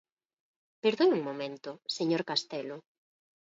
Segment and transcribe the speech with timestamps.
[0.83, 2.77] Perdoe un momento, señor Castelo.